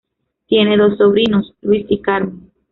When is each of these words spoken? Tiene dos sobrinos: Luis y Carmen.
Tiene 0.47 0.77
dos 0.77 0.97
sobrinos: 0.97 1.53
Luis 1.61 1.85
y 1.87 1.99
Carmen. 2.01 2.49